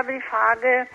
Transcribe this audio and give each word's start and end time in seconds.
habe 0.00 0.12
die 0.14 0.22
Frage, 0.22 0.86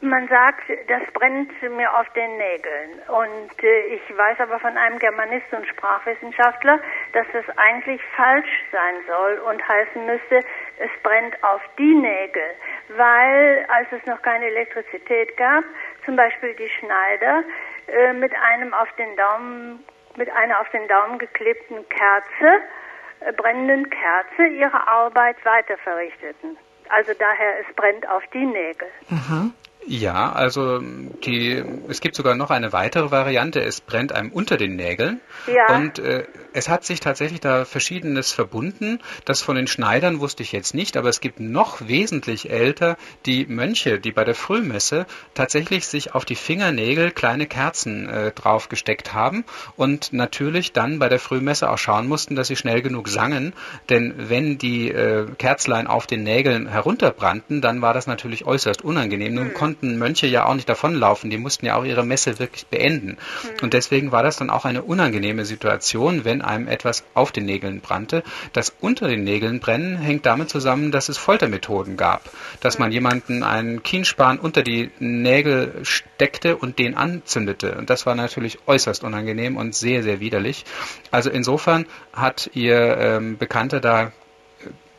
man 0.00 0.26
sagt, 0.26 0.64
das 0.88 1.02
brennt 1.12 1.52
mir 1.62 1.94
auf 1.94 2.08
den 2.14 2.36
Nägeln. 2.36 2.98
Und 3.06 3.62
äh, 3.62 3.80
ich 3.94 4.16
weiß 4.16 4.40
aber 4.40 4.58
von 4.58 4.76
einem 4.76 4.98
Germanisten 4.98 5.58
und 5.58 5.68
Sprachwissenschaftler, 5.68 6.80
dass 7.12 7.26
das 7.32 7.44
eigentlich 7.58 8.00
falsch 8.16 8.64
sein 8.72 8.94
soll 9.06 9.38
und 9.46 9.68
heißen 9.68 10.04
müsste, 10.04 10.40
es 10.78 10.90
brennt 11.04 11.36
auf 11.44 11.60
die 11.78 11.94
Nägel. 11.94 12.50
Weil, 12.88 13.66
als 13.68 13.86
es 13.92 14.04
noch 14.06 14.20
keine 14.22 14.46
Elektrizität 14.46 15.36
gab, 15.36 15.62
zum 16.04 16.16
Beispiel 16.16 16.54
die 16.54 16.70
Schneider 16.70 17.44
äh, 17.86 18.12
mit 18.14 18.32
einem 18.34 18.74
auf 18.74 18.90
den 18.96 19.14
Daumen, 19.16 19.84
mit 20.16 20.30
einer 20.30 20.60
auf 20.60 20.68
den 20.70 20.88
Daumen 20.88 21.18
geklebten 21.18 21.88
Kerze, 21.88 22.62
äh, 23.20 23.32
brennenden 23.32 23.88
Kerze, 23.90 24.46
ihre 24.46 24.88
Arbeit 24.88 25.36
weiter 25.44 25.76
verrichteten. 25.76 26.56
Also 26.90 27.12
daher, 27.18 27.60
es 27.60 27.74
brennt 27.76 28.08
auf 28.08 28.22
die 28.32 28.44
Nägel. 28.44 28.88
Mhm. 29.08 29.54
Ja, 29.86 30.32
also 30.32 30.80
die, 31.24 31.62
es 31.88 32.00
gibt 32.00 32.14
sogar 32.14 32.34
noch 32.34 32.50
eine 32.50 32.72
weitere 32.72 33.10
Variante. 33.10 33.60
Es 33.60 33.80
brennt 33.80 34.12
einem 34.12 34.30
unter 34.30 34.56
den 34.56 34.76
Nägeln. 34.76 35.20
Ja. 35.46 35.76
Und 35.76 35.98
äh, 35.98 36.24
es 36.52 36.68
hat 36.68 36.84
sich 36.84 37.00
tatsächlich 37.00 37.40
da 37.40 37.64
Verschiedenes 37.64 38.32
verbunden. 38.32 39.00
Das 39.24 39.40
von 39.40 39.56
den 39.56 39.66
Schneidern 39.66 40.20
wusste 40.20 40.42
ich 40.42 40.52
jetzt 40.52 40.74
nicht, 40.74 40.96
aber 40.96 41.08
es 41.08 41.20
gibt 41.20 41.40
noch 41.40 41.88
wesentlich 41.88 42.50
älter 42.50 42.98
die 43.24 43.46
Mönche, 43.46 43.98
die 43.98 44.12
bei 44.12 44.24
der 44.24 44.34
Frühmesse 44.34 45.06
tatsächlich 45.34 45.86
sich 45.86 46.14
auf 46.14 46.24
die 46.24 46.34
Fingernägel 46.34 47.10
kleine 47.10 47.46
Kerzen 47.46 48.08
äh, 48.08 48.32
draufgesteckt 48.32 49.14
haben 49.14 49.44
und 49.76 50.12
natürlich 50.12 50.72
dann 50.72 50.98
bei 50.98 51.08
der 51.08 51.18
Frühmesse 51.18 51.70
auch 51.70 51.78
schauen 51.78 52.06
mussten, 52.06 52.36
dass 52.36 52.48
sie 52.48 52.56
schnell 52.56 52.82
genug 52.82 53.08
sangen. 53.08 53.54
Denn 53.88 54.14
wenn 54.16 54.58
die 54.58 54.90
äh, 54.90 55.26
Kerzlein 55.38 55.86
auf 55.86 56.06
den 56.06 56.22
Nägeln 56.22 56.68
herunterbrannten, 56.68 57.62
dann 57.62 57.80
war 57.80 57.94
das 57.94 58.06
natürlich 58.06 58.44
äußerst 58.44 58.82
unangenehm. 58.84 59.34
Nun 59.34 59.48
hm 59.48 59.70
konnten 59.70 59.79
Mönche 59.82 60.26
ja 60.26 60.46
auch 60.46 60.54
nicht 60.54 60.68
davonlaufen, 60.68 61.30
die 61.30 61.38
mussten 61.38 61.66
ja 61.66 61.76
auch 61.76 61.84
ihre 61.84 62.04
Messe 62.04 62.38
wirklich 62.38 62.66
beenden. 62.66 63.16
Mhm. 63.42 63.48
Und 63.62 63.74
deswegen 63.74 64.12
war 64.12 64.22
das 64.22 64.36
dann 64.36 64.50
auch 64.50 64.64
eine 64.64 64.82
unangenehme 64.82 65.44
Situation, 65.44 66.24
wenn 66.24 66.42
einem 66.42 66.68
etwas 66.68 67.04
auf 67.14 67.32
den 67.32 67.44
Nägeln 67.44 67.80
brannte. 67.80 68.22
Das 68.52 68.74
unter 68.80 69.08
den 69.08 69.24
Nägeln 69.24 69.60
brennen 69.60 69.96
hängt 69.96 70.26
damit 70.26 70.50
zusammen, 70.50 70.90
dass 70.92 71.08
es 71.08 71.18
Foltermethoden 71.18 71.96
gab. 71.96 72.22
Dass 72.60 72.78
man 72.78 72.92
jemanden 72.92 73.42
einen 73.42 73.82
Kienspan 73.82 74.38
unter 74.38 74.62
die 74.62 74.90
Nägel 74.98 75.80
steckte 75.82 76.56
und 76.56 76.78
den 76.78 76.96
anzündete. 76.96 77.76
Und 77.76 77.90
das 77.90 78.06
war 78.06 78.14
natürlich 78.14 78.58
äußerst 78.66 79.04
unangenehm 79.04 79.56
und 79.56 79.74
sehr, 79.74 80.02
sehr 80.02 80.20
widerlich. 80.20 80.64
Also 81.10 81.30
insofern 81.30 81.86
hat 82.12 82.50
ihr 82.54 82.96
ähm, 82.98 83.38
Bekannter 83.38 83.80
da 83.80 84.04
äh, 84.04 84.10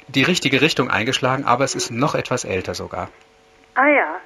die 0.08 0.23
richtige 0.23 0.61
Richtung 0.61 0.89
eingeschlagen, 0.89 1.45
aber 1.45 1.64
es 1.64 1.75
ist 1.75 1.92
noch 1.92 2.16
etwas 2.16 2.44
älter 2.44 2.73
sogar. 2.73 3.09
Ah 3.75 3.88
ja, 3.88 4.20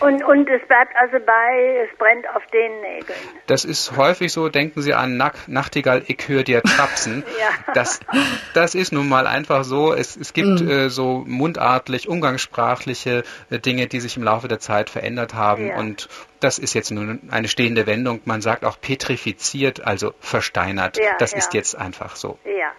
und, 0.00 0.22
und 0.24 0.48
es 0.48 0.66
bleibt 0.66 0.94
also 0.96 1.18
bei, 1.24 1.86
es 1.90 1.98
brennt 1.98 2.28
auf 2.34 2.44
den 2.46 2.80
Nägeln. 2.80 3.18
Das 3.46 3.64
ist 3.64 3.96
häufig 3.96 4.32
so, 4.32 4.48
denken 4.48 4.82
Sie 4.82 4.94
an 4.94 5.16
Nack, 5.16 5.48
Nachtigall, 5.48 6.02
ich 6.06 6.28
höre 6.28 6.42
dir 6.42 6.62
trapsen. 6.62 7.24
ja. 7.40 7.72
das, 7.74 8.00
das 8.54 8.74
ist 8.74 8.92
nun 8.92 9.08
mal 9.08 9.26
einfach 9.26 9.64
so. 9.64 9.92
Es, 9.92 10.16
es 10.16 10.32
gibt 10.32 10.60
mhm. 10.60 10.70
äh, 10.70 10.88
so 10.90 11.24
mundartlich, 11.26 12.08
umgangssprachliche 12.08 13.22
äh, 13.50 13.58
Dinge, 13.58 13.86
die 13.86 14.00
sich 14.00 14.16
im 14.16 14.22
Laufe 14.22 14.48
der 14.48 14.58
Zeit 14.58 14.90
verändert 14.90 15.34
haben. 15.34 15.68
Ja. 15.68 15.78
Und 15.78 16.08
das 16.40 16.58
ist 16.58 16.74
jetzt 16.74 16.90
nun 16.90 17.20
eine 17.30 17.48
stehende 17.48 17.86
Wendung. 17.86 18.20
Man 18.24 18.42
sagt 18.42 18.64
auch 18.64 18.80
petrifiziert, 18.80 19.86
also 19.86 20.14
versteinert. 20.20 20.98
Ja, 20.98 21.16
das 21.18 21.32
ist 21.32 21.54
jetzt 21.54 21.76
einfach 21.76 22.16
so. 22.16 22.38
Ja. 22.44 22.72